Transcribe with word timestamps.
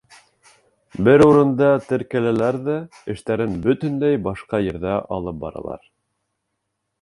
Бер 1.07 1.23
урында 1.25 1.67
теркәләләр 1.89 2.57
ҙә 2.69 2.77
эштәрен 3.15 3.53
бөтөнләй 3.67 4.19
башҡа 4.29 4.63
ерҙә 4.71 4.97
алып 5.19 5.39
баралар. 5.45 5.87